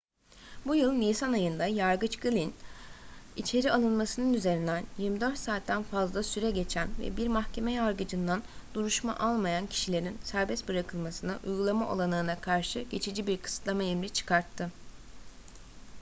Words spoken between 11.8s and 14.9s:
olanağına karşı geçici bir kısıtlama emri çıkarttı